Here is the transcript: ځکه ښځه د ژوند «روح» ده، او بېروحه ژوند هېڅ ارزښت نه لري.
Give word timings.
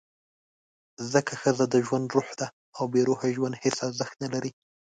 ځکه 1.13 1.33
ښځه 1.41 1.65
د 1.69 1.75
ژوند 1.85 2.05
«روح» 2.15 2.29
ده، 2.39 2.47
او 2.77 2.83
بېروحه 2.93 3.27
ژوند 3.35 3.59
هېڅ 3.63 3.77
ارزښت 3.87 4.15
نه 4.23 4.27
لري. 4.33 4.51